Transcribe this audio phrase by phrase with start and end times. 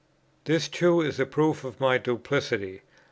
[0.45, 2.81] '"This too is a proof of my duplicity!